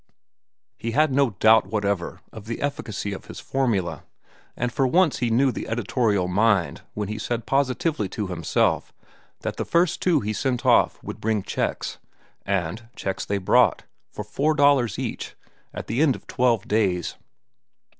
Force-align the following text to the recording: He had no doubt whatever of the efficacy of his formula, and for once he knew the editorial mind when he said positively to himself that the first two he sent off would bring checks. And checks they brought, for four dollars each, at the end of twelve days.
He 0.79 0.93
had 0.93 1.11
no 1.13 1.29
doubt 1.29 1.67
whatever 1.67 2.21
of 2.33 2.45
the 2.45 2.59
efficacy 2.59 3.13
of 3.13 3.25
his 3.25 3.39
formula, 3.39 4.01
and 4.57 4.73
for 4.73 4.87
once 4.87 5.19
he 5.19 5.29
knew 5.29 5.51
the 5.51 5.67
editorial 5.67 6.27
mind 6.27 6.81
when 6.95 7.07
he 7.07 7.19
said 7.19 7.45
positively 7.45 8.09
to 8.09 8.25
himself 8.25 8.91
that 9.41 9.57
the 9.57 9.63
first 9.63 10.01
two 10.01 10.19
he 10.21 10.33
sent 10.33 10.65
off 10.65 10.97
would 11.03 11.21
bring 11.21 11.43
checks. 11.43 11.99
And 12.47 12.89
checks 12.95 13.25
they 13.25 13.37
brought, 13.37 13.83
for 14.09 14.23
four 14.23 14.55
dollars 14.55 14.97
each, 14.97 15.35
at 15.71 15.85
the 15.85 16.01
end 16.01 16.15
of 16.15 16.25
twelve 16.25 16.67
days. 16.67 17.13